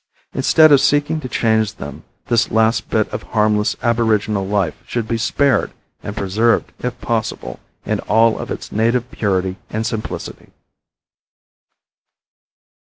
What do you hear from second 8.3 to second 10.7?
of its native purity and simplicity.